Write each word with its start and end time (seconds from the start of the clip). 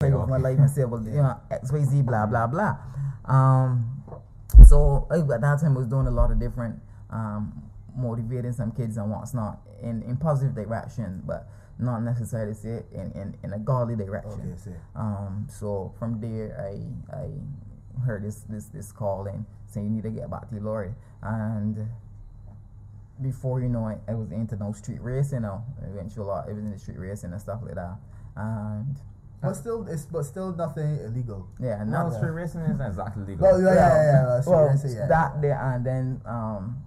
my 0.00 0.36
life 0.36 0.58
and 0.60 0.70
say, 0.70 0.84
well, 0.84 1.02
you 1.02 1.16
know, 1.16 1.40
X, 1.50 1.72
Y, 1.72 1.82
Z, 1.82 2.02
blah, 2.02 2.24
blah, 2.24 2.46
blah. 2.46 2.76
Um, 3.24 4.00
so 4.64 5.08
at 5.10 5.26
that 5.26 5.58
time, 5.60 5.74
I 5.74 5.78
was 5.80 5.88
doing 5.88 6.06
a 6.06 6.10
lot 6.12 6.30
of 6.30 6.38
different, 6.38 6.78
um, 7.10 7.64
motivating 7.96 8.52
some 8.52 8.70
kids 8.70 8.96
and 8.96 9.10
what's 9.10 9.34
not 9.34 9.58
in, 9.82 10.02
in 10.02 10.16
positive 10.16 10.54
direction, 10.54 11.20
but 11.26 11.48
not 11.80 11.98
necessarily 12.04 12.54
say 12.54 12.84
in, 12.92 13.10
in, 13.16 13.36
in 13.42 13.52
a 13.52 13.58
godly 13.58 13.96
direction. 13.96 14.56
Okay. 14.60 14.76
Um, 14.94 15.48
so 15.50 15.92
from 15.98 16.20
there, 16.20 16.56
I 16.60 17.16
I 17.16 18.04
heard 18.04 18.22
this 18.22 18.42
this 18.48 18.66
this 18.66 18.92
calling 18.92 19.46
saying 19.66 19.86
you 19.86 19.92
need 19.92 20.04
to 20.04 20.10
get 20.10 20.30
back 20.30 20.48
to 20.50 20.54
the 20.54 20.60
Lord, 20.60 20.94
and 21.22 21.88
before 23.20 23.60
you 23.60 23.68
know 23.68 23.88
it, 23.88 23.98
I 24.06 24.14
was 24.14 24.30
into 24.30 24.54
no 24.54 24.70
street 24.70 25.00
racing 25.02 25.42
now. 25.42 25.64
Eventually, 25.82 26.30
I 26.30 26.46
was 26.46 26.58
in 26.58 26.70
the 26.70 26.78
street 26.78 26.98
racing 26.98 27.32
and 27.32 27.40
stuff 27.40 27.62
like 27.64 27.74
that, 27.74 27.96
and 28.36 28.96
But 29.40 29.54
still, 29.54 29.86
it's 29.88 30.04
but 30.06 30.24
still 30.24 30.52
nothing 30.52 30.98
illegal. 31.04 31.46
yeah, 31.60 31.84
No, 31.84 32.08
now 32.08 32.10
street 32.10 32.30
racing 32.30 32.62
isn't 32.62 32.80
exactly 32.80 33.22
legal. 33.24 33.46
Well, 33.46 33.60
yeah, 33.62 33.74
yeah, 33.74 33.94
yeah. 33.94 34.12
yeah, 34.34 34.40
street 34.40 34.52
well, 34.52 34.64
racing, 34.68 34.92
yeah. 34.96 35.06
that 35.06 35.40
there 35.42 35.58
and 35.62 35.86
then 35.86 36.20
um 36.26 36.82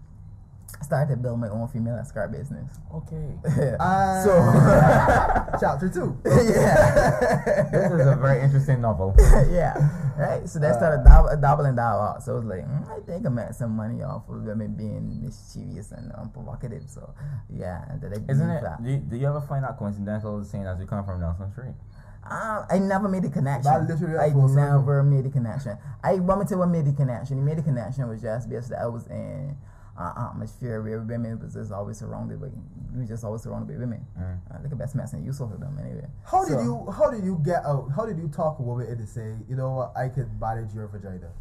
started 0.81 1.13
to 1.13 1.17
build 1.21 1.39
my 1.39 1.47
own 1.47 1.67
female 1.67 1.95
escort 1.95 2.31
business. 2.31 2.67
okay. 2.93 3.37
Ah. 3.79 4.21
so 4.25 4.33
Chapter 5.59 5.87
two. 5.89 6.17
yeah. 6.25 7.67
This 7.71 7.91
is 7.91 8.07
a 8.07 8.15
very 8.19 8.41
interesting 8.41 8.81
novel. 8.81 9.13
yeah, 9.51 9.77
right. 10.17 10.47
So 10.49 10.59
Uh, 10.59 10.61
they 10.63 10.71
started 10.73 11.05
doub- 11.05 11.39
doubling 11.41 11.75
that 11.75 11.81
out. 11.83 12.23
So 12.23 12.33
it 12.33 12.35
was 12.43 12.45
like, 12.45 12.65
mm, 12.67 12.89
I 12.89 12.99
think 13.05 13.25
I 13.25 13.29
made 13.29 13.53
some 13.55 13.71
money 13.75 14.01
off 14.01 14.27
of 14.27 14.41
women 14.43 14.73
being 14.75 15.21
mischievous 15.23 15.91
and 15.91 16.11
um, 16.17 16.29
provocative. 16.31 16.89
So 16.89 17.13
yeah, 17.49 17.85
and 17.89 18.01
then 18.01 18.11
I 18.13 18.31
Isn't 18.31 18.49
it? 18.49 18.63
Do 18.83 18.89
you, 18.91 18.97
do 18.97 19.15
you 19.17 19.27
ever 19.27 19.41
find 19.41 19.63
that 19.63 19.77
coincidental 19.77 20.43
saying 20.43 20.65
as 20.65 20.79
you 20.79 20.85
come 20.87 21.05
from 21.05 21.21
Nelson 21.21 21.51
Street? 21.51 21.75
I 22.23 22.79
never 22.79 23.09
made 23.09 23.23
the 23.23 23.29
connection. 23.29 23.71
That 23.71 23.87
literally 23.87 24.17
I 24.17 24.29
never 24.29 25.03
made 25.03 25.25
the 25.25 25.29
connection. 25.29 25.77
I 26.03 26.15
want 26.15 26.41
me 26.41 26.47
to 26.47 26.57
what 26.57 26.69
made 26.69 26.85
the 26.85 26.93
connection. 26.93 27.37
He 27.37 27.43
made 27.43 27.57
the 27.57 27.63
connection 27.63 28.07
was 28.07 28.21
just 28.21 28.49
because 28.49 28.71
I 28.71 28.85
was 28.85 29.07
in 29.07 29.57
uh, 29.97 30.29
atmosphere 30.29 30.81
where 30.81 31.01
women 31.01 31.39
was 31.39 31.53
just 31.53 31.71
always 31.71 31.97
surrounded 31.97 32.39
by 32.39 32.47
we 32.95 33.05
just 33.05 33.23
always 33.23 33.41
surrounded 33.41 33.67
by 33.67 33.79
women. 33.79 34.05
Mm. 34.19 34.39
Uh, 34.49 34.63
look 34.63 34.71
at 34.71 34.77
best 34.77 34.95
mess 34.95 35.13
and 35.13 35.25
use 35.25 35.39
of 35.39 35.59
them 35.59 35.77
anyway. 35.79 36.07
How 36.25 36.45
did 36.45 36.59
you 36.63 36.93
how 36.95 37.09
did 37.09 37.23
you 37.23 37.41
get 37.43 37.65
out? 37.65 37.89
How 37.95 38.05
did 38.05 38.17
you 38.17 38.27
talk 38.27 38.59
a 38.59 38.61
woman 38.61 38.87
into 38.87 39.07
say, 39.07 39.35
you 39.49 39.55
know 39.55 39.71
what, 39.71 39.93
I 39.97 40.09
could 40.09 40.29
manage 40.39 40.73
your 40.73 40.87
vagina? 40.87 41.31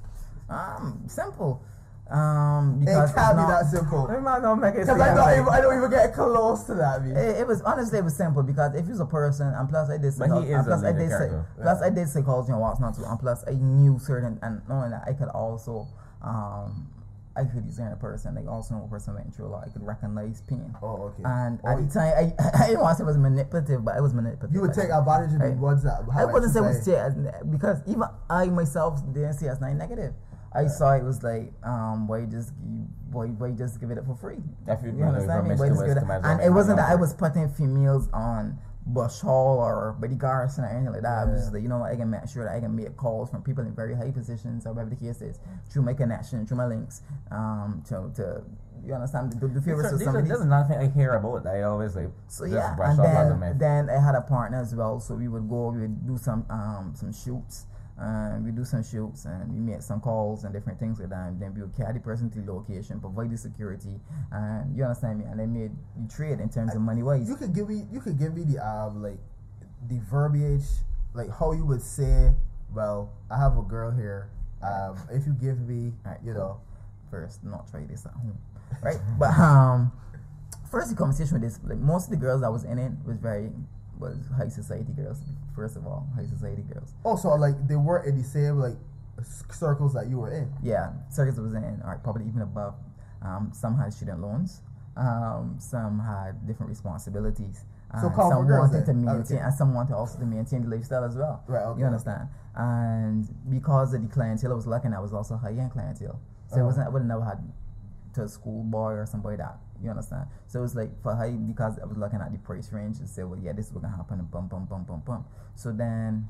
Um, 0.48 1.02
simple. 1.06 1.62
Um, 2.10 2.78
It 2.82 2.86
because 2.86 3.12
can't 3.14 3.36
be 3.36 3.42
that 3.44 3.66
simple. 3.70 4.08
We 4.10 4.18
might 4.20 4.42
not 4.42 4.56
make 4.56 4.74
it. 4.74 4.80
Because 4.80 5.00
I 5.00 5.14
don't 5.14 5.32
even 5.40 5.48
I 5.48 5.60
don't 5.60 5.76
even 5.78 5.90
get 5.90 6.12
close 6.12 6.64
to 6.64 6.74
that. 6.74 7.04
Me. 7.04 7.12
It, 7.12 7.40
it 7.40 7.46
was 7.46 7.62
honestly 7.62 7.98
it 7.98 8.04
was 8.04 8.16
simple 8.16 8.42
because 8.42 8.74
if 8.74 8.86
he's 8.86 8.98
a 9.00 9.06
person 9.06 9.46
and 9.48 9.68
plus 9.68 9.88
I 9.90 9.96
did 9.98 10.12
But 10.18 10.30
he 10.42 10.50
is 10.50 10.66
plus 10.66 10.82
a 10.82 10.88
I 10.88 10.92
did 10.92 11.10
psy- 11.10 11.18
character. 11.18 11.46
plus 11.62 11.82
I 11.82 11.90
did 11.90 12.08
psychology 12.08 12.50
and 12.52 12.60
what's 12.60 12.80
not 12.80 12.96
too 12.96 13.04
and 13.04 13.18
plus 13.18 13.44
I 13.46 13.52
knew 13.52 13.98
certain 14.00 14.38
and 14.42 14.60
knowing 14.68 14.90
that 14.90 15.04
I 15.06 15.12
could 15.12 15.28
also 15.28 15.86
um 16.22 16.88
I 17.36 17.44
could 17.44 17.64
discern 17.64 17.92
a 17.92 17.96
person 17.96 18.34
like 18.34 18.48
also 18.48 18.74
know 18.74 18.84
a 18.84 18.88
person 18.88 19.14
went 19.14 19.32
through 19.32 19.46
a 19.46 19.50
lot 19.54 19.64
I 19.64 19.70
could 19.70 19.86
recognize 19.86 20.40
pain 20.48 20.74
Oh, 20.82 21.12
okay. 21.14 21.22
and 21.24 21.60
Oh, 21.64 21.68
at 21.70 21.78
the 21.78 21.94
time 21.94 22.12
I 22.18 22.34
I 22.64 22.66
didn't 22.66 22.82
want 22.82 22.98
to 22.98 22.98
say 22.98 23.02
it 23.04 23.06
was 23.06 23.18
manipulative 23.18 23.84
but 23.84 23.96
it 23.96 24.02
was 24.02 24.12
manipulative 24.14 24.52
you 24.52 24.60
would 24.62 24.74
take 24.74 24.90
advantage 24.90 25.32
of 25.34 25.38
the 25.38 25.46
Right. 25.50 25.56
ones 25.56 25.84
that 25.84 26.02
I 26.12 26.24
wouldn't 26.24 26.52
say 26.52 26.58
it 26.58 26.62
was 26.64 26.76
exercise. 26.88 27.14
because 27.48 27.78
even 27.86 28.02
I 28.28 28.46
myself 28.46 28.98
didn't 29.14 29.34
see 29.34 29.46
it 29.46 29.50
as 29.50 29.60
nothing 29.60 29.78
negative. 29.78 30.12
I 30.52 30.66
saw 30.66 30.94
it 30.94 31.04
was 31.04 31.22
like, 31.22 31.52
um, 31.62 32.08
why 32.08 32.24
just 32.24 32.52
why 33.10 33.26
why 33.26 33.52
just 33.52 33.80
give 33.80 33.90
it 33.90 33.98
up 33.98 34.06
for 34.06 34.16
free? 34.16 34.42
If 34.66 34.82
you 34.82 34.92
You 34.96 35.04
understand 35.04 35.48
me? 35.48 35.54
Why 35.54 35.68
just 35.68 35.80
give 35.80 35.96
it 35.96 35.98
up? 35.98 36.06
might 36.06 36.16
as 36.16 36.22
well 36.22 36.32
And 36.32 36.40
it 36.42 36.50
wasn't 36.50 36.78
that 36.78 36.90
I 36.90 36.96
was 36.96 37.14
putting 37.14 37.48
females 37.48 38.08
on 38.12 38.58
Bush 38.86 39.20
Hall 39.20 39.58
or 39.58 39.96
Betty 40.00 40.16
Garrison 40.16 40.64
or 40.64 40.68
anything 40.68 40.92
like 40.92 41.02
that. 41.02 41.18
I 41.18 41.24
was 41.30 41.40
just 41.42 41.52
like, 41.52 41.62
you 41.62 41.68
know 41.68 41.82
I 41.84 41.94
can 41.94 42.10
make 42.10 42.28
sure 42.28 42.44
that 42.44 42.54
I 42.54 42.60
can 42.60 42.74
make 42.74 42.96
calls 42.96 43.30
from 43.30 43.42
people 43.42 43.64
in 43.64 43.74
very 43.74 43.94
high 43.94 44.10
positions 44.10 44.66
or 44.66 44.72
whatever 44.72 44.90
the 44.90 44.96
case 44.96 45.22
is 45.22 45.38
through 45.70 45.82
my 45.82 45.94
connection, 45.94 46.46
through 46.46 46.56
my 46.56 46.66
links, 46.66 47.02
um, 47.30 47.82
to 47.88 48.10
to 48.16 48.42
you 48.84 48.94
understand 48.94 49.38
do 49.38 49.48
These 49.48 49.64
favors 49.64 49.86
are, 49.86 49.90
to 49.90 49.96
these 49.96 50.04
some 50.04 50.16
are, 50.16 50.20
of 50.20 50.28
these 50.28 50.38
is 50.38 50.46
nothing 50.46 50.78
I 50.78 50.88
hear 50.88 51.12
about. 51.12 51.46
I 51.46 51.62
always 51.62 51.94
like 51.94 52.10
so 52.28 52.44
yeah, 52.44 52.72
and 52.72 52.98
off 52.98 53.06
as 53.06 53.30
a 53.30 53.38
then 53.38 53.58
then 53.58 53.90
I 53.90 54.00
had 54.02 54.14
a 54.14 54.22
partner 54.22 54.60
as 54.60 54.74
well. 54.74 54.98
So 55.00 55.14
we 55.14 55.28
would 55.28 55.48
go, 55.48 55.68
we 55.70 55.82
would 55.82 56.06
do 56.06 56.18
some 56.18 56.46
um 56.50 56.92
some 56.96 57.12
shoots. 57.12 57.66
And 58.00 58.44
we 58.46 58.50
do 58.50 58.64
some 58.64 58.82
shoots 58.82 59.26
and 59.26 59.52
we 59.52 59.60
make 59.60 59.82
some 59.82 60.00
calls 60.00 60.44
and 60.44 60.54
different 60.54 60.80
things 60.80 60.98
like 60.98 61.10
that. 61.10 61.28
And 61.28 61.40
then 61.40 61.54
we 61.54 61.60
would 61.60 61.76
carry 61.76 61.92
the 61.92 62.00
person 62.00 62.30
to 62.30 62.40
the 62.40 62.52
location, 62.52 62.98
provide 62.98 63.30
the 63.30 63.36
security, 63.36 64.00
and 64.32 64.74
you 64.74 64.82
understand 64.84 65.18
me. 65.18 65.26
And 65.26 65.38
they 65.38 65.46
made 65.46 65.72
the 66.00 66.12
trade 66.12 66.40
in 66.40 66.48
terms 66.48 66.74
of 66.74 66.80
money 66.80 67.02
wise. 67.02 67.28
You 67.28 67.36
could 67.36 67.54
give 67.54 67.68
me 67.68 67.84
you 67.92 68.00
could 68.00 68.18
give 68.18 68.34
me 68.34 68.44
the 68.44 68.58
um 68.66 69.02
like 69.02 69.18
the 69.88 70.00
verbiage 70.10 70.64
like 71.14 71.28
how 71.38 71.52
you 71.52 71.64
would 71.64 71.82
say, 71.82 72.32
well, 72.74 73.12
I 73.30 73.38
have 73.38 73.58
a 73.58 73.62
girl 73.62 73.90
here. 73.90 74.30
Um, 74.62 74.96
if 75.10 75.26
you 75.26 75.32
give 75.32 75.60
me, 75.60 75.92
Alright, 76.04 76.20
you 76.24 76.34
know, 76.34 76.60
First, 77.10 77.42
not 77.42 77.68
try 77.68 77.84
this 77.86 78.06
at 78.06 78.12
home, 78.12 78.38
right? 78.82 78.98
but 79.18 79.30
um, 79.38 79.90
first 80.70 80.90
the 80.90 80.96
conversation 80.96 81.40
with 81.40 81.42
this, 81.42 81.58
like 81.64 81.78
most 81.78 82.04
of 82.04 82.10
the 82.10 82.16
girls 82.16 82.42
that 82.42 82.52
was 82.52 82.62
in 82.62 82.78
it 82.78 82.92
was 83.04 83.16
very 83.16 83.50
was 84.00 84.16
high 84.36 84.48
society 84.48 84.92
girls. 84.92 85.18
First 85.54 85.76
of 85.76 85.86
all, 85.86 86.08
high 86.16 86.24
society 86.26 86.62
girls. 86.62 86.94
Oh, 87.04 87.16
so 87.16 87.28
like 87.34 87.54
they 87.68 87.76
weren't 87.76 88.06
in 88.06 88.16
the 88.18 88.24
same 88.24 88.58
like 88.58 88.76
circles 89.50 89.92
that 89.94 90.08
you 90.08 90.18
were 90.18 90.32
in. 90.32 90.50
Yeah, 90.62 90.92
circus 91.10 91.38
was 91.38 91.54
in, 91.54 91.80
or 91.84 92.00
probably 92.02 92.26
even 92.26 92.42
above. 92.42 92.74
Um, 93.22 93.50
some 93.52 93.76
had 93.76 93.92
student 93.92 94.20
loans. 94.20 94.62
Um, 94.96 95.56
some 95.58 96.00
had 96.00 96.46
different 96.46 96.70
responsibilities. 96.70 97.64
So 98.00 98.06
and 98.06 98.14
call 98.14 98.30
for 98.30 98.36
some 98.36 98.48
wanted 98.48 98.86
to 98.86 98.94
maintain, 98.94 99.36
Okay. 99.36 99.38
and 99.44 99.52
some 99.54 99.74
wanted 99.74 99.94
also 99.94 100.18
to 100.20 100.24
maintain 100.26 100.62
the 100.62 100.68
lifestyle 100.76 101.04
as 101.04 101.16
well. 101.16 101.42
Right, 101.46 101.64
okay. 101.64 101.80
You 101.80 101.86
understand? 101.86 102.28
And 102.54 103.28
because 103.50 103.94
of 103.94 104.02
the 104.02 104.08
clientele 104.08 104.52
I 104.52 104.54
was 104.54 104.66
looking 104.66 104.92
at 104.92 104.98
I 104.98 105.00
was 105.00 105.12
also 105.12 105.36
high 105.36 105.50
end 105.50 105.72
clientele, 105.72 106.18
so 106.48 106.56
it 106.56 106.60
Oh. 106.62 106.66
wasn't. 106.66 106.86
I 106.86 106.90
would 106.90 107.00
have 107.02 107.08
never 107.08 107.24
had 107.24 107.38
to 108.14 108.22
a 108.22 108.28
school 108.28 108.62
boy 108.64 108.92
or 108.92 109.06
somebody 109.06 109.36
that 109.36 109.56
you 109.82 109.90
understand. 109.90 110.26
So 110.46 110.58
it 110.58 110.62
was 110.62 110.74
like 110.74 110.90
for 111.02 111.14
high 111.14 111.30
because 111.30 111.78
I 111.78 111.86
was 111.86 111.96
looking 111.96 112.20
at 112.20 112.32
the 112.32 112.38
price 112.38 112.72
range 112.72 112.98
and 112.98 113.08
said, 113.08 113.24
well, 113.24 113.38
yeah, 113.42 113.52
this 113.52 113.66
is 113.66 113.72
what's 113.72 113.84
gonna 113.84 113.96
happen, 113.96 114.18
and 114.18 114.30
bum 114.30 114.48
bum 114.48 114.66
bum 114.66 114.84
bum 114.84 115.02
bum. 115.06 115.24
So 115.54 115.72
then 115.72 116.28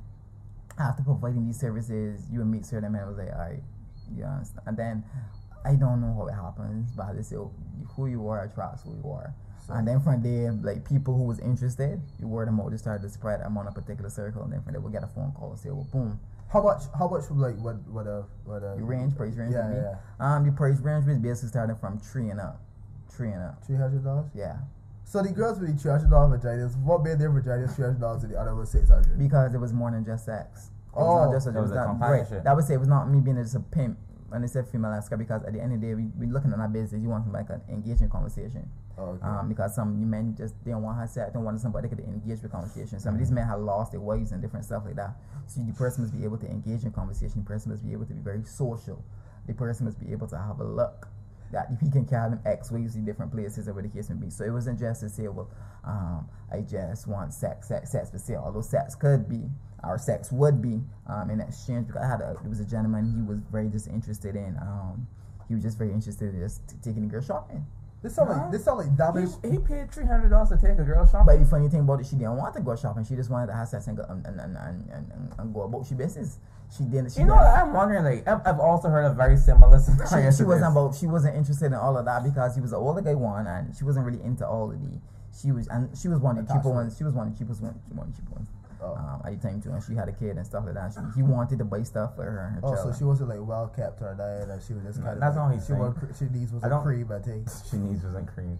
after 0.78 1.02
providing 1.02 1.46
these 1.46 1.58
services, 1.60 2.26
you 2.30 2.38
would 2.38 2.48
meet 2.48 2.64
certain 2.64 2.92
men. 2.92 3.02
I 3.02 3.08
was 3.08 3.18
like, 3.18 3.32
all 3.32 3.38
right, 3.38 3.62
you 4.16 4.24
understand. 4.24 4.62
And 4.66 4.76
then 4.76 5.04
I 5.64 5.74
don't 5.74 6.00
know 6.00 6.14
how 6.14 6.26
it 6.26 6.34
happens, 6.34 6.90
but 6.96 7.12
they 7.14 7.22
say 7.22 7.36
oh, 7.36 7.52
who 7.96 8.06
you 8.06 8.28
are 8.28 8.44
attracts 8.44 8.82
who 8.82 8.90
you 9.02 9.10
are. 9.10 9.34
So- 9.66 9.74
and 9.74 9.86
then 9.86 10.00
from 10.00 10.22
there, 10.22 10.52
like 10.62 10.88
people 10.88 11.14
who 11.16 11.24
was 11.24 11.38
interested, 11.40 12.00
you 12.18 12.28
word 12.28 12.48
of 12.48 12.54
mouth 12.54 12.70
just 12.70 12.84
started 12.84 13.02
to 13.02 13.10
spread. 13.10 13.40
I'm 13.44 13.56
on 13.58 13.66
a 13.66 13.72
particular 13.72 14.08
circle, 14.10 14.42
and 14.42 14.52
then 14.52 14.62
from 14.62 14.72
there 14.72 14.80
we 14.80 14.90
get 14.90 15.04
a 15.04 15.06
phone 15.08 15.32
call 15.32 15.50
and 15.50 15.58
say, 15.58 15.70
well, 15.70 15.86
boom, 15.92 16.18
How 16.52 16.62
much? 16.62 16.82
How 16.98 17.08
much? 17.08 17.24
Like 17.30 17.56
what? 17.58 17.76
What? 17.88 18.06
Uh, 18.06 18.22
what? 18.44 18.62
Uh, 18.62 18.74
the 18.76 18.82
range, 18.82 19.16
price 19.16 19.34
range 19.36 19.52
Yeah, 19.54 19.68
would 19.68 19.76
yeah. 19.76 19.94
Um, 20.18 20.44
the 20.44 20.52
price 20.52 20.80
range 20.80 21.06
is 21.08 21.18
basically 21.18 21.48
starting 21.50 21.76
from 21.76 21.98
three 21.98 22.28
and 22.30 22.40
up, 22.40 22.60
three 23.08 23.28
and 23.30 23.42
up. 23.42 23.64
Three 23.64 23.76
hundred 23.76 24.02
dollars. 24.04 24.26
Yeah, 24.34 24.56
So 25.04 25.22
the 25.22 25.30
girls 25.30 25.60
with 25.60 25.72
the 25.74 25.80
three 25.80 25.92
hundred 25.92 26.10
dollar 26.10 26.36
vaginas, 26.38 26.76
what 26.82 27.02
made 27.04 27.18
their 27.20 27.30
vaginas 27.30 27.74
three 27.76 27.84
hundred 27.84 28.00
dollars 28.00 28.24
and 28.24 28.32
the 28.32 28.38
other 28.40 28.54
was 28.54 28.70
six 28.70 28.88
hundred? 28.88 29.16
because 29.18 29.54
it 29.54 29.58
was 29.58 29.72
more 29.72 29.90
than 29.92 30.04
just 30.04 30.24
sex. 30.26 30.66
It 30.66 30.70
Oh. 30.94 31.04
was 31.06 31.26
not 31.26 31.32
just 31.36 31.46
a, 31.46 31.50
There 31.52 31.58
it 31.60 31.62
was 31.62 31.70
was 31.70 31.76
a 31.76 31.80
not, 31.82 31.86
companionship. 31.90 32.32
right. 32.32 32.44
That 32.44 32.56
would 32.56 32.64
say 32.64 32.74
it 32.74 32.78
was 32.80 32.88
not 32.88 33.08
me 33.08 33.20
being 33.20 33.36
just 33.36 33.54
a 33.54 33.60
pimp 33.60 33.96
when 34.30 34.42
they 34.42 34.48
said 34.48 34.66
female 34.68 34.92
escort 34.92 35.18
because 35.18 35.42
at 35.44 35.52
the 35.52 35.60
end 35.60 35.74
of 35.74 35.80
the 35.80 35.86
day, 35.88 35.94
we 35.94 36.06
we 36.18 36.26
looking 36.26 36.52
at 36.52 36.58
our 36.58 36.68
business. 36.68 37.02
You 37.02 37.08
want 37.08 37.24
some 37.24 37.32
like 37.32 37.50
an 37.50 37.60
engaging 37.68 38.08
conversation. 38.08 38.68
Oh, 38.96 39.18
okay. 39.18 39.26
Um, 39.26 39.48
because 39.48 39.74
some 39.74 40.08
men 40.08 40.34
just 40.38 40.54
they 40.64 40.70
don't 40.70 40.82
want 40.82 40.96
to 40.96 41.00
have 41.02 41.10
sex, 41.10 41.32
don't 41.34 41.44
want 41.44 41.60
somebody 41.60 41.88
that 41.88 41.96
could 41.96 42.04
engage 42.04 42.40
with 42.42 42.52
conversation. 42.52 43.00
Some 43.00 43.14
of 43.14 43.18
these 43.20 43.30
men 43.30 43.46
have 43.46 43.60
lost 43.60 43.92
their 43.92 44.00
wives 44.00 44.32
and 44.32 44.40
different 44.40 44.64
stuff 44.64 44.84
like 44.86 44.96
that. 44.96 45.16
So 45.46 45.60
the 45.60 45.74
person 45.74 46.04
must 46.04 46.16
be 46.16 46.24
able 46.24 46.38
to 46.38 46.46
engage 46.46 46.84
in 46.84 46.92
conversation. 46.92 47.42
The 47.42 47.48
person 47.48 47.72
must 47.72 47.84
be 47.84 47.92
able 47.92 48.06
to 48.06 48.14
be 48.14 48.20
very 48.20 48.44
social. 48.44 49.04
The 49.46 49.54
person 49.54 49.86
must 49.86 49.98
be 49.98 50.12
able 50.12 50.28
to 50.28 50.38
have 50.38 50.60
a 50.60 50.64
look 50.64 51.08
that 51.52 51.68
he 51.80 51.90
can 51.90 52.04
carry 52.04 52.30
them 52.30 52.40
X, 52.44 52.70
Y, 52.70 52.86
Z 52.86 53.00
different 53.00 53.32
places 53.32 53.68
or 53.68 53.74
whatever 53.74 53.92
the 53.92 53.98
case 53.98 54.10
may 54.10 54.16
be. 54.16 54.30
So 54.30 54.44
it 54.44 54.50
wasn't 54.50 54.78
just 54.78 55.00
to 55.02 55.08
say, 55.08 55.28
well, 55.28 55.50
um, 55.84 56.28
I 56.52 56.60
just 56.60 57.06
want 57.06 57.32
sex, 57.32 57.68
sex, 57.68 57.92
sex 57.92 58.10
for 58.10 58.18
sale. 58.18 58.42
Although 58.44 58.60
sex 58.60 58.94
could 58.94 59.28
be, 59.28 59.42
or 59.82 59.98
sex 59.98 60.30
would 60.32 60.60
be, 60.60 60.80
um, 61.06 61.30
in 61.30 61.40
exchange. 61.40 61.86
Because 61.86 62.02
I 62.02 62.08
had 62.08 62.20
a, 62.20 62.36
there 62.40 62.48
was 62.48 62.60
a 62.60 62.64
gentleman, 62.64 63.12
he 63.14 63.22
was 63.22 63.38
very 63.50 63.68
just 63.68 63.88
interested 63.88 64.36
in, 64.36 64.56
um, 64.60 65.06
he 65.48 65.54
was 65.54 65.62
just 65.64 65.78
very 65.78 65.92
interested 65.92 66.34
in 66.34 66.40
just 66.40 66.62
taking 66.82 67.02
the 67.02 67.08
girl 67.08 67.22
shopping. 67.22 67.66
This 68.02 68.14
sound 68.14 68.30
like 68.30 68.50
this 68.50 68.64
sound 68.64 68.78
like 68.78 68.96
damage. 68.96 69.28
He, 69.42 69.50
he 69.50 69.58
paid 69.58 69.92
three 69.92 70.06
hundred 70.06 70.30
dollars 70.30 70.48
to 70.48 70.56
take 70.56 70.78
a 70.78 70.84
girl 70.84 71.04
shopping. 71.04 71.26
But 71.26 71.38
the 71.38 71.44
funny 71.44 71.68
thing 71.68 71.80
about 71.80 72.00
it, 72.00 72.06
she 72.06 72.16
didn't 72.16 72.36
want 72.36 72.54
to 72.54 72.60
go 72.60 72.74
shopping. 72.74 73.04
She 73.04 73.14
just 73.14 73.28
wanted 73.28 73.48
to 73.48 73.52
have 73.52 73.68
sex 73.68 73.86
and 73.88 73.96
go 73.96 74.04
and, 74.08 74.24
and, 74.24 74.40
and, 74.40 74.56
and, 74.56 75.32
and, 75.38 75.54
go 75.54 75.62
about 75.62 75.86
she 75.86 75.94
business. 75.94 76.38
She 76.74 76.84
didn't. 76.84 77.12
She 77.12 77.20
you 77.20 77.26
know, 77.26 77.34
what? 77.34 77.44
I'm 77.44 77.74
wondering. 77.74 78.04
Like, 78.04 78.26
I've, 78.26 78.40
I've 78.46 78.60
also 78.60 78.88
heard 78.88 79.04
a 79.04 79.12
very 79.12 79.36
similar 79.36 79.78
scenario. 79.78 80.30
she, 80.30 80.38
she 80.38 80.44
wasn't 80.44 80.72
about. 80.72 80.94
She 80.94 81.06
wasn't 81.06 81.36
interested 81.36 81.66
in 81.66 81.74
all 81.74 81.98
of 81.98 82.06
that 82.06 82.24
because 82.24 82.54
he 82.54 82.62
was 82.62 82.72
an 82.72 82.78
older 82.78 83.02
guy 83.02 83.14
one, 83.14 83.46
and 83.46 83.76
she 83.76 83.84
wasn't 83.84 84.06
really 84.06 84.22
into 84.22 84.46
all 84.46 84.70
of 84.70 84.80
the. 84.80 84.98
She 85.38 85.52
was 85.52 85.68
and 85.68 85.90
she 85.96 86.08
was 86.08 86.20
one 86.20 86.38
of 86.38 86.48
the 86.48 86.54
cheaper 86.54 86.70
ones. 86.70 86.96
She 86.96 87.04
was 87.04 87.12
one 87.12 87.28
of 87.28 87.32
the 87.34 87.38
cheapest 87.38 87.60
ones. 87.60 87.76
One 87.90 88.08
of 88.08 88.16
the 88.16 88.22
cheaper 88.22 88.34
ones. 88.34 88.48
Oh. 88.82 88.94
Um, 88.96 89.20
at 89.24 89.40
the 89.40 89.48
time 89.48 89.60
too, 89.60 89.70
and 89.70 89.82
she 89.82 89.94
had 89.94 90.08
a 90.08 90.12
kid 90.12 90.36
and 90.36 90.46
stuff 90.46 90.64
like 90.64 90.74
that. 90.74 90.92
She, 90.94 91.00
he 91.16 91.22
wanted 91.22 91.58
to 91.58 91.64
buy 91.64 91.82
stuff 91.82 92.16
for 92.16 92.24
her. 92.24 92.48
Her 92.56 92.60
Oh, 92.62 92.76
so 92.76 92.92
she 92.96 93.04
wasn't 93.04 93.28
like 93.28 93.38
well 93.42 93.68
kept 93.74 94.00
or 94.02 94.14
diet, 94.14 94.48
and 94.48 94.62
she 94.62 94.72
was 94.74 94.84
just 94.84 94.98
No, 95.00 95.04
kind 95.06 95.14
of. 95.16 95.20
that's 95.20 95.36
like, 95.36 95.44
all 95.44 95.50
he's 95.50 95.62
she 95.62 95.68
saying. 95.68 95.80
want 95.80 95.96
She 96.18 96.24
needs 96.26 96.52
was 96.52 96.64
I 96.64 96.68
a 96.68 96.80
cream 96.82 97.10
and 97.10 97.24
things. 97.24 97.64
She 97.70 97.76
needs 97.76 98.02
was 98.04 98.14
cream. 98.34 98.58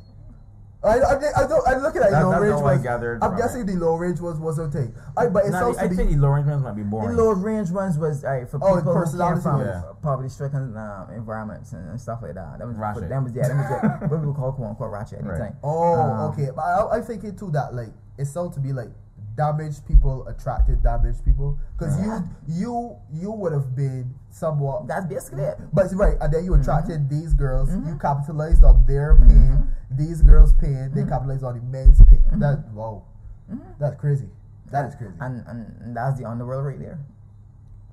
I, 0.83 0.97
I, 0.97 1.13
I 1.45 1.47
don't. 1.47 1.69
I'm 1.69 1.83
looking 1.83 2.01
at 2.01 2.11
That- 2.11 2.25
low 2.25 2.41
range 2.41 2.55
all 2.55 2.61
I 2.67 2.73
ones. 2.73 2.83
gathered 2.83 3.23
I'm 3.23 3.37
guessing 3.37 3.67
the 3.67 3.75
low 3.75 3.97
range 3.97 4.19
was 4.19 4.41
was 4.41 4.59
okay. 4.59 4.89
I, 5.15 5.27
but 5.29 5.45
it 5.45 5.53
sounds 5.53 5.77
I 5.77 5.83
to 5.83 5.89
be. 5.91 5.97
think 5.97 6.11
the 6.11 6.17
low 6.17 6.31
range 6.31 6.47
ones 6.47 6.63
might 6.63 6.75
be 6.75 6.83
boring. 6.83 7.15
The 7.17 7.23
low 7.23 7.33
range 7.33 7.71
ones 7.71 7.99
was 7.99 8.25
alright 8.25 8.49
for 8.49 8.57
Oh, 8.63 8.77
people 8.77 8.95
who 8.97 9.19
came 9.19 9.41
from 9.43 9.61
Yeah. 9.61 9.83
poverty-stricken 10.01 10.75
um, 10.79 11.09
environments 11.15 11.73
and, 11.75 11.87
and 11.91 12.01
stuff 12.01 12.21
like 12.23 12.33
that. 12.33 12.61
That 12.61 12.67
was 12.67 12.77
Ratchet. 12.79 13.11
them 13.11 13.25
was 13.25 13.35
yeah, 13.35 13.49
That 13.49 13.57
was 13.57 13.67
yeah, 13.83 13.99
what 14.09 14.21
we 14.21 14.27
would 14.29 14.37
call 14.37 14.53
quote 14.53 14.69
unquote 14.71 14.91
ratchet 14.91 15.19
at 15.19 15.25
the 15.25 15.31
Right. 15.31 15.39
time. 15.39 15.57
Oh, 15.63 16.01
Um, 16.01 16.21
okay. 16.33 16.49
But 16.57 16.63
I, 16.63 16.97
I'm 16.97 17.03
thinking 17.05 17.37
too 17.37 17.51
that 17.51 17.75
like 17.75 17.93
it 18.17 18.25
sounds 18.25 18.55
to 18.55 18.61
be 18.61 18.73
like 18.73 18.89
damaged 19.37 19.87
people 19.87 20.27
attracted 20.29 20.83
damaged 20.83 21.25
people 21.25 21.59
because 21.77 21.99
Yeah. 21.99 22.23
you 22.47 22.57
you 22.61 22.97
you 23.13 23.31
would 23.33 23.53
have 23.53 23.75
been 23.75 24.15
somewhat. 24.31 24.87
That's 24.87 25.07
basically 25.07 25.45
it. 25.45 25.59
But 25.73 25.93
right, 25.95 26.17
and 26.21 26.33
then 26.33 26.45
you 26.45 26.55
attracted 26.55 27.09
these 27.09 27.33
girls. 27.35 27.71
You 27.71 27.81
Mhm. 27.95 28.01
capitalized 28.01 28.65
on 28.65 28.85
their 28.87 29.17
pain. 29.17 29.69
These 29.91 30.23
girls' 30.23 30.53
pain. 30.55 30.91
They 30.95 31.03
Mhm. 31.03 31.09
capitalized 31.09 31.45
on 31.45 31.55
the 31.59 31.63
men's 31.65 32.01
pain. 32.05 32.23
That 32.39 32.73
wow, 32.73 33.03
Mhm. 33.51 33.61
that's 33.79 33.97
crazy. 33.97 34.31
That 34.71 34.87
is 34.87 34.95
crazy. 34.95 35.15
And 35.21 35.45
and 35.49 35.97
that's 35.97 36.19
the 36.19 36.25
underworld 36.27 36.65
right 36.67 36.79
there. 36.79 36.99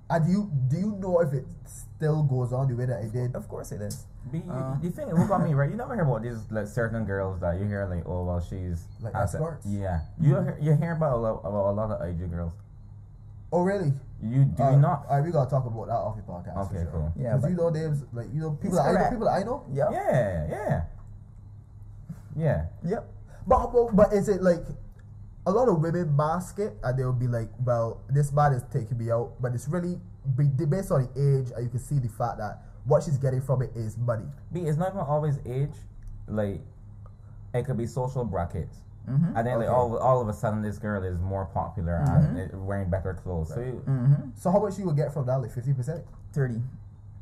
And 0.09 0.25
do 0.25 0.31
you 0.31 0.51
do 0.69 0.77
you 0.77 0.91
know 0.99 1.19
if 1.19 1.33
it 1.33 1.45
still 1.65 2.23
goes 2.23 2.53
on 2.53 2.67
the 2.69 2.75
way 2.75 2.85
that 2.85 3.03
it 3.03 3.11
did? 3.11 3.35
Of 3.35 3.47
course 3.49 3.71
it 3.71 3.81
is. 3.81 4.05
Be, 4.31 4.43
Uh. 4.49 4.75
the 4.81 4.89
thing 4.89 5.07
what 5.11 5.27
got 5.27 5.43
me 5.43 5.53
right, 5.53 5.69
you 5.69 5.75
never 5.75 5.95
hear 5.95 6.03
about 6.03 6.21
these 6.21 6.39
like 6.51 6.67
certain 6.67 7.03
girls 7.05 7.39
that 7.41 7.59
you 7.59 7.65
hear 7.67 7.85
like, 7.87 8.03
oh 8.07 8.23
well, 8.23 8.39
she's 8.39 8.87
Like 9.01 9.13
has 9.13 9.33
a- 9.33 9.37
escorts? 9.37 9.65
Yeah, 9.65 9.99
you 10.19 10.35
hear, 10.35 10.57
you 10.61 10.73
hear 10.75 10.93
about 10.93 11.13
a 11.13 11.19
lot, 11.19 11.39
about 11.43 11.71
a 11.71 11.75
lot 11.75 11.91
of 11.91 12.01
IG 12.07 12.29
girls. 12.31 12.53
Oh 13.51 13.61
really? 13.63 13.93
You 14.21 14.45
do 14.45 14.63
Uh, 14.63 14.75
not? 14.75 15.05
All 15.07 15.17
right, 15.17 15.25
we 15.25 15.31
gotta 15.31 15.49
talk 15.49 15.65
about 15.65 15.87
that 15.87 15.93
off 15.95 16.15
the 16.15 16.23
podcast. 16.23 16.57
Okay, 16.67 16.83
sure. 16.83 16.91
cool. 16.91 17.11
Yeah, 17.15 17.35
Because 17.35 17.49
you 17.51 17.55
know 17.57 17.69
names 17.69 18.03
like 18.13 18.27
you 18.33 18.41
know 18.41 18.51
people 18.51 18.77
It's 18.77 18.85
that 18.87 18.95
I 18.95 19.03
know, 19.03 19.09
people 19.11 19.25
that 19.27 19.39
I 19.39 19.43
know. 19.43 19.63
Yep. 19.71 19.87
Yeah, 19.91 20.47
yeah, 20.49 20.83
yeah. 22.35 22.65
Yep. 22.85 23.03
But, 23.47 23.67
but 23.71 23.95
but 23.95 24.13
is 24.13 24.27
it 24.29 24.41
like 24.41 24.63
a 25.47 25.51
lot 25.51 25.69
of 25.69 25.79
women 25.79 26.15
mask 26.15 26.59
it 26.59 26.73
and 26.83 26.99
they'll 26.99 27.13
be 27.13 27.27
like, 27.27 27.49
well, 27.65 28.01
this 28.09 28.33
man 28.33 28.51
is 28.51 28.63
taking 28.71 28.97
me 28.97 29.09
out, 29.09 29.31
but 29.41 29.53
it's 29.53 29.67
really 29.69 29.97
based 30.35 30.91
on 30.91 31.07
the 31.07 31.09
age, 31.15 31.51
and 31.55 31.63
you 31.63 31.69
can 31.69 31.79
see 31.79 31.99
the 31.99 32.09
fact 32.09 32.37
that 32.37 32.63
what 32.83 33.01
she's 33.03 33.17
getting 33.17 33.41
from 33.41 33.61
it 33.61 33.71
is 33.73 33.97
money. 33.97 34.25
B, 34.51 34.59
it's 34.61 34.77
not 34.77 34.89
even 34.89 34.99
always 34.99 35.39
age. 35.45 35.75
Like, 36.27 36.59
it 37.53 37.65
could 37.65 37.77
be 37.77 37.87
social 37.87 38.25
brackets. 38.25 38.77
Mm-hmm. 39.09 39.37
And 39.37 39.47
then 39.47 39.59
like 39.59 39.69
all 39.69 39.97
all 39.97 40.19
of 40.21 40.27
a 40.27 40.33
sudden, 40.33 40.61
this 40.61 40.77
girl 40.77 41.01
is 41.01 41.17
more 41.19 41.45
popular 41.45 41.95
and 41.95 42.67
wearing 42.67 42.89
better 42.89 43.13
clothes. 43.13 43.47
So 43.47 43.61
you, 43.61 43.81
Mm-hmm. 43.87 44.31
So 44.35 44.51
how 44.51 44.59
much 44.59 44.77
you 44.77 44.85
would 44.85 44.97
get 44.97 45.13
from 45.13 45.25
that? 45.27 45.37
Like 45.37 45.53
fifty 45.53 45.73
percent. 45.73 46.03
Thirty. 46.33 46.61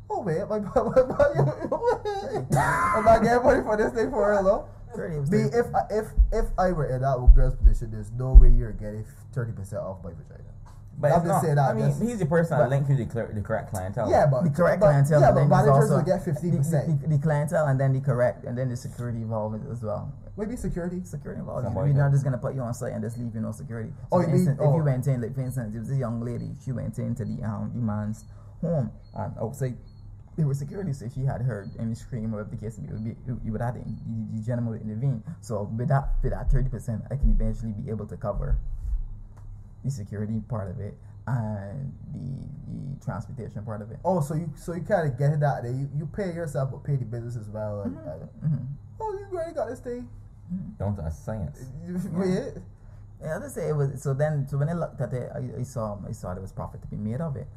Oh 0.10 0.24
man, 0.24 0.50
my, 0.50 0.58
my, 0.60 0.72
I'm 2.98 3.06
not 3.06 3.22
getting 3.22 3.44
money 3.44 3.62
for 3.62 3.78
this 3.78 3.94
thing 3.94 4.10
for 4.10 4.32
real 4.32 4.44
though. 4.44 4.68
Thirty. 4.96 5.16
Me, 5.32 5.44
if 5.54 5.66
I, 5.76 5.82
if 5.90 6.06
if 6.32 6.46
I 6.58 6.72
were 6.72 6.86
in 6.88 7.02
that 7.02 7.32
girl's 7.36 7.56
position, 7.56 7.92
there's 7.92 8.12
no 8.12 8.34
way 8.34 8.50
you're 8.50 8.72
getting 8.72 9.06
thirty 9.34 9.52
percent 9.52 9.82
off 9.82 10.04
my 10.04 10.12
vagina. 10.12 10.44
but 10.98 11.12
I'm 11.12 11.20
it's 11.22 11.28
just 11.30 11.42
saying 11.44 11.56
that 11.56 11.70
I 11.72 11.74
mean, 11.74 11.88
just- 11.90 12.02
he's 12.02 12.20
the 12.20 12.26
person 12.26 12.58
that 12.58 12.64
but- 12.66 12.70
linked 12.70 12.90
you 12.90 12.98
to 12.98 13.04
the, 13.06 13.10
clear, 13.12 13.32
the 13.34 13.42
correct 13.42 13.70
clientele. 13.72 14.10
Yeah, 14.10 14.26
but 14.26 14.44
the 14.44 14.50
correct 14.50 14.80
but, 14.80 14.88
clientele. 14.88 15.20
Yeah, 15.22 15.28
and 15.30 15.36
but 15.36 15.42
then 15.42 15.50
there's 15.50 15.66
managers 15.68 15.92
also 15.92 15.98
will 15.98 16.06
get 16.06 16.24
fifteen 16.26 16.58
percent. 16.58 17.02
the, 17.02 17.08
the 17.08 17.18
clientele 17.22 17.68
and 17.68 17.80
then 17.80 17.94
the 17.94 18.00
correct 18.02 18.46
and 18.46 18.58
then 18.58 18.70
the 18.70 18.78
security 18.78 19.20
involved 19.22 19.60
as 19.72 19.82
well. 19.84 20.14
Maybe 20.38 20.56
security. 20.58 21.02
Security 21.04 21.40
involved. 21.40 21.64
Somebody 21.66 21.92
We're 21.92 21.98
not 22.04 22.12
just 22.12 22.24
gonna 22.24 22.38
put 22.38 22.56
you 22.56 22.62
on 22.62 22.74
site 22.74 22.92
and 22.94 23.02
just 23.04 23.18
leave 23.18 23.34
you 23.36 23.42
no 23.42 23.52
security. 23.52 23.92
So 23.92 24.08
Oh, 24.12 24.18
for 24.18 24.22
you 24.24 24.28
mean- 24.28 24.36
instance, 24.38 24.60
if 24.60 24.66
oh. 24.68 24.76
you 24.78 24.84
went 24.84 25.08
in, 25.08 25.22
like 25.22 25.34
for 25.36 25.42
instance, 25.42 25.76
it 25.76 25.80
was 25.80 25.92
a 25.92 25.96
young 25.96 26.22
lady. 26.24 26.52
She 26.64 26.72
went 26.72 26.98
into 27.00 27.24
the 27.26 27.44
um 27.44 27.72
the 27.76 27.82
man's 27.82 28.26
home 28.62 28.92
and 29.16 29.34
outside 29.40 29.78
there 30.38 30.48
was 30.48 30.60
security. 30.60 30.92
So 30.94 31.06
if 31.06 31.14
she 31.14 31.22
had 31.26 31.42
heard 31.42 31.70
any 31.80 31.96
scream 31.96 32.34
or 32.36 32.42
if 32.42 32.50
the 32.50 32.58
case, 32.58 32.78
it 32.78 32.90
would 32.92 33.04
be 33.04 33.16
you, 33.26 33.40
you 33.44 33.52
would 33.52 33.62
have 33.62 33.76
to 33.76 33.80
you, 33.80 33.96
you 34.34 34.42
gentleman 34.44 34.74
would 34.74 34.82
intervene. 34.82 35.24
So 35.42 35.64
with 35.78 35.88
that 35.90 36.10
with 36.24 36.32
that 36.34 36.52
thirty 36.52 36.70
percent, 36.70 37.04
I 37.12 37.16
can 37.16 37.32
eventually 37.32 37.72
be 37.74 37.90
able 37.90 38.06
to 38.08 38.18
cover 38.18 38.58
the 39.84 39.92
security 39.92 40.42
part 40.50 40.70
of 40.70 40.80
it 40.80 40.98
and 41.28 41.94
the 42.14 42.48
the 42.68 43.06
transportation 43.06 43.64
part 43.64 43.82
of 43.82 43.92
it. 43.92 43.98
Oh, 44.04 44.22
so 44.22 44.34
you 44.36 44.52
so 44.56 44.74
you 44.74 44.82
kind 44.82 45.08
of 45.12 45.18
get 45.18 45.40
that. 45.40 45.64
Then 45.64 45.80
you, 45.80 45.90
you 46.00 46.06
pay 46.06 46.34
yourself, 46.34 46.72
but 46.72 46.84
pay 46.84 46.96
the 46.96 47.06
business 47.06 47.36
as 47.36 47.48
well. 47.50 47.82
And, 47.82 47.98
and- 47.98 48.30
hmm 48.42 48.64
oh, 49.00 49.12
you 49.20 49.26
already 49.38 49.54
got 49.54 49.68
this 49.70 49.80
thing. 49.80 50.08
Don't 50.78 50.98
a 51.00 51.10
science. 51.12 51.66
You- 51.86 52.00
yeah. 52.24 52.50
Yeah, 53.22 53.38
let's 53.38 53.56
say 53.56 53.70
it 53.70 53.76
was. 53.76 54.04
So 54.04 54.14
then, 54.14 54.46
so 54.48 54.58
when 54.58 54.68
I 54.70 54.74
looked 54.74 55.00
at 55.02 55.14
it, 55.14 55.32
I, 55.34 55.62
I 55.62 55.64
saw 55.64 55.98
I 56.08 56.12
saw 56.12 56.34
there 56.34 56.42
was 56.42 56.52
profit 56.52 56.82
to 56.82 56.88
be 56.88 56.98
made 56.98 57.22
of 57.22 57.38
it. 57.38 57.48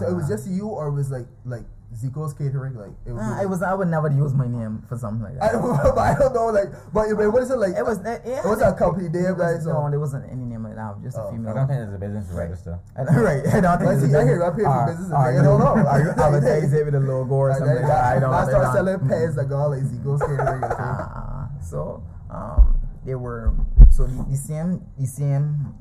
So 0.00 0.08
it 0.08 0.14
was 0.14 0.24
Uh, 0.24 0.28
just 0.36 0.48
you, 0.48 0.68
or 0.68 0.88
it 0.88 0.92
was 0.92 1.10
like 1.10 1.26
like 1.44 1.66
Zico's 1.94 2.32
catering, 2.32 2.74
like 2.74 2.90
it 3.04 3.12
was. 3.12 3.20
Uh, 3.20 3.42
it 3.42 3.48
was. 3.48 3.62
I 3.62 3.74
would 3.74 3.88
never 3.88 4.08
use 4.10 4.32
my 4.32 4.48
name 4.48 4.82
for 4.88 4.96
something 4.96 5.22
like 5.22 5.36
I 5.42 5.52
that. 5.52 5.60
don't, 5.60 5.98
I 5.98 6.14
don't 6.18 6.32
know, 6.32 6.46
like, 6.46 6.72
but, 6.92 7.04
but 7.16 7.28
what 7.30 7.42
is 7.42 7.50
it 7.50 7.56
like? 7.60 7.76
It 7.76 7.84
was. 7.84 7.98
Uh, 8.00 8.18
yeah, 8.24 8.40
It 8.40 8.48
was 8.48 8.62
a 8.62 8.72
company 8.72 9.08
name, 9.12 9.26
it 9.26 9.36
was- 9.36 9.40
guys. 9.60 9.66
No, 9.66 9.84
So, 9.84 9.90
there 9.90 10.00
wasn't 10.00 10.24
any 10.32 10.44
name 10.48 10.64
like 10.64 10.74
that. 10.76 10.96
Just 11.04 11.18
Oh. 11.20 11.22
a 11.22 11.28
I 11.28 11.30
female. 11.36 11.50
I 11.50 11.54
don't 11.54 11.68
think 11.68 11.78
there's 11.84 11.94
a 11.94 11.98
business 12.00 12.26
Right. 12.32 12.48
register. 12.48 12.80
I 12.96 13.04
don't- 13.04 13.20
right. 13.20 13.42
I 13.46 13.60
don't 13.60 13.76
think. 13.78 13.88
Let's 13.92 14.02
it's 14.02 14.12
see, 14.12 14.16
a 14.16 14.20
I 14.20 14.24
hear 14.24 14.40
business- 14.40 14.48
I 14.48 14.56
pay 14.56 14.64
for 14.64 14.86
business 14.88 15.12
I 15.12 15.32
don't 15.36 15.60
know. 15.60 15.68
Are 15.92 16.00
you 16.00 16.10
I 16.10 16.14
don't 16.16 16.34
advertising 16.40 16.78
it 16.80 16.84
with 16.86 16.94
a 16.96 17.00
logo 17.04 17.34
or 17.34 17.52
something 17.52 17.76
like 17.76 17.86
that? 17.86 18.04
I 18.04 18.20
don't. 18.20 18.32
I 18.32 18.40
I 18.40 18.48
start 18.48 18.66
selling 18.72 18.98
mm. 18.98 19.08
pens 19.08 19.34
that 19.36 19.46
go 19.52 19.68
like 19.68 19.84
Zico's 19.84 20.20
catering. 20.24 20.64
okay? 20.64 20.76
Ah, 20.80 21.48
so 21.60 22.02
um, 22.32 22.78
they 23.04 23.14
were 23.14 23.52
so 23.92 24.06
the, 24.08 24.16
the 24.32 24.36
same 24.40 24.80
the 24.96 25.04
same 25.06 25.76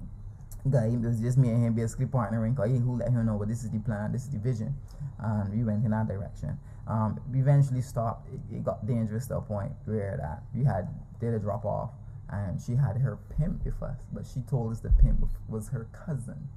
guy. 0.69 0.87
It 0.87 0.99
was 0.99 1.19
just 1.19 1.37
me 1.37 1.49
and 1.49 1.65
him 1.65 1.73
basically 1.73 2.05
partnering. 2.05 2.55
Cause 2.55 2.69
he 2.69 2.77
who 2.77 2.97
let 2.97 3.09
him 3.09 3.25
know, 3.25 3.35
well, 3.35 3.47
this 3.47 3.63
is 3.63 3.71
the 3.71 3.79
plan, 3.79 4.11
this 4.11 4.23
is 4.23 4.29
the 4.29 4.39
vision, 4.39 4.75
and 5.19 5.51
we 5.51 5.63
went 5.63 5.83
in 5.85 5.91
that 5.91 6.07
direction. 6.07 6.57
Um, 6.87 7.19
we 7.31 7.39
eventually 7.39 7.81
stopped. 7.81 8.27
It, 8.33 8.57
it 8.57 8.63
got 8.63 8.85
dangerous 8.85 9.27
to 9.27 9.37
a 9.37 9.41
point 9.41 9.71
where 9.85 10.17
that 10.21 10.43
we 10.55 10.63
had 10.63 10.87
did 11.19 11.33
a 11.33 11.39
drop 11.39 11.65
off, 11.65 11.91
and 12.29 12.61
she 12.61 12.75
had 12.75 12.97
her 12.97 13.17
pimp 13.37 13.65
with 13.65 13.81
us, 13.81 13.97
but 14.11 14.25
she 14.25 14.41
told 14.41 14.71
us 14.71 14.79
the 14.79 14.89
pimp 14.89 15.25
was 15.47 15.69
her 15.69 15.87
cousin. 16.05 16.47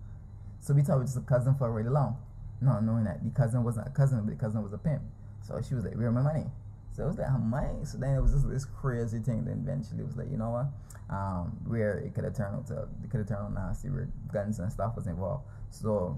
So 0.60 0.74
we 0.74 0.82
thought 0.82 0.98
it 0.98 1.02
was 1.02 1.16
a 1.16 1.20
cousin 1.20 1.54
for 1.54 1.70
really 1.70 1.90
long, 1.90 2.16
not 2.60 2.82
knowing 2.84 3.04
that 3.04 3.22
the 3.22 3.30
cousin 3.30 3.62
wasn't 3.64 3.86
a 3.86 3.90
cousin, 3.90 4.22
but 4.24 4.30
the 4.30 4.40
cousin 4.40 4.62
was 4.62 4.72
a 4.72 4.78
pimp. 4.78 5.02
So 5.46 5.60
she 5.60 5.74
was 5.74 5.84
like, 5.84 5.94
"Where 5.94 6.10
my 6.10 6.22
money?" 6.22 6.46
So 6.94 7.02
it 7.04 7.06
was 7.08 7.18
like, 7.18 7.28
"How 7.28 7.38
money?" 7.38 7.84
So 7.84 7.98
then 7.98 8.14
it 8.16 8.20
was 8.22 8.32
just 8.32 8.48
this 8.48 8.64
crazy 8.64 9.18
thing. 9.18 9.44
Then 9.44 9.58
eventually 9.66 10.00
it 10.00 10.06
was 10.06 10.16
like, 10.16 10.30
you 10.30 10.38
know 10.38 10.50
what? 10.50 10.66
Um, 11.14 11.58
where 11.66 11.98
it 11.98 12.14
could 12.14 12.24
have 12.24 12.34
turned 12.36 12.54
out 12.54 12.66
to, 12.68 12.88
it 13.02 13.10
could 13.10 13.18
have 13.18 13.28
turned 13.28 13.40
out 13.40 13.52
nasty, 13.52 13.90
where 13.90 14.08
guns 14.32 14.58
and 14.60 14.72
stuff 14.72 14.94
was 14.96 15.06
involved. 15.06 15.44
So 15.70 16.16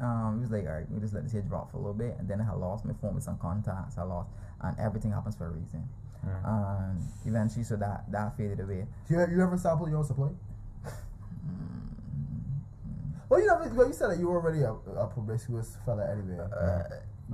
um, 0.00 0.38
it 0.38 0.40
was 0.42 0.50
like, 0.50 0.66
all 0.66 0.74
right, 0.74 0.90
we 0.90 1.00
just 1.00 1.14
let 1.14 1.22
this 1.22 1.32
here 1.32 1.42
drop 1.42 1.70
for 1.70 1.76
a 1.76 1.80
little 1.80 1.94
bit, 1.94 2.16
and 2.18 2.28
then 2.28 2.40
I 2.40 2.52
lost 2.52 2.84
my 2.84 2.92
phone 3.00 3.14
with 3.14 3.22
some 3.24 3.38
contacts. 3.38 3.96
I 3.96 4.02
lost, 4.02 4.28
and 4.60 4.76
everything 4.78 5.12
happens 5.12 5.36
for 5.36 5.46
a 5.46 5.50
reason. 5.50 5.88
Mm. 6.26 6.48
Um, 6.48 7.08
eventually, 7.24 7.64
so 7.64 7.76
that 7.76 8.10
that 8.10 8.36
faded 8.36 8.60
away. 8.60 8.86
You, 9.08 9.18
you 9.30 9.40
ever 9.42 9.56
sample 9.56 9.88
your 9.88 9.98
own 9.98 10.04
supply? 10.04 10.28
Mm, 10.86 12.60
Well, 13.28 13.40
you 13.40 13.46
never. 13.46 13.68
Well, 13.74 13.86
you 13.86 13.92
said 13.92 14.10
that 14.10 14.18
you 14.18 14.28
were 14.28 14.40
already 14.40 14.62
a, 14.62 14.72
a 14.72 15.06
promiscuous 15.08 15.76
fella 15.84 16.10
anyway. 16.10 16.38
Uh, 16.38 16.82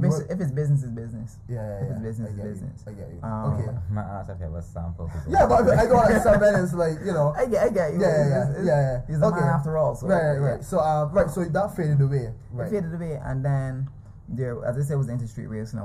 You 0.01 0.09
basi- 0.09 0.29
were- 0.29 0.33
if 0.35 0.41
it's 0.41 0.51
business, 0.53 0.83
it's 0.83 0.93
business. 0.93 1.39
yeah, 1.49 1.55
yeah, 1.57 1.63
if 1.63 1.83
yeah. 1.89 1.93
it's 1.95 2.03
business, 2.03 2.29
it's 2.31 2.37
get 2.39 2.45
you. 2.47 2.53
business. 2.53 2.85
I 2.87 2.93
get 2.93 3.09
you. 3.13 3.21
Um, 3.23 3.55
okay. 3.55 3.79
My 3.91 4.03
ass 4.03 4.29
if 4.29 4.39
you 4.39 4.45
have 4.47 4.55
a 4.55 4.63
sample. 4.63 5.11
Yeah, 5.29 5.47
but 5.47 5.69
I 5.79 5.85
know 5.85 5.95
like 5.95 6.23
some 6.23 6.41
men 6.41 6.55
is 6.57 6.75
like 6.75 6.99
you 7.05 7.13
know. 7.13 7.35
I 7.37 7.47
get, 7.47 7.63
I 7.65 7.69
get 7.71 7.93
you. 7.95 8.01
Yeah, 8.01 8.07
yeah, 8.07 8.29
yeah, 8.29 8.51
it's- 8.51 8.67
yeah, 8.67 8.81
yeah. 8.81 9.01
He's 9.09 9.21
a 9.21 9.25
Okay. 9.27 9.41
man 9.41 9.49
after 9.49 9.77
all. 9.77 9.95
So 9.97 10.07
right, 10.07 10.23
right, 10.23 10.39
right. 10.55 10.65
So, 10.65 10.79
um, 10.81 11.13
right. 11.13 11.29
So 11.31 11.45
that 11.45 11.77
faded 11.77 12.01
away. 12.01 12.31
It 12.31 12.71
faded 12.71 12.95
away, 12.95 13.21
and 13.25 13.45
then 13.45 13.89
there, 14.29 14.63
as 14.65 14.77
I 14.79 14.83
said, 14.83 14.97
was 14.99 15.07
the 15.09 15.13
interstate 15.15 15.49
racing. 15.49 15.79
I 15.81 15.85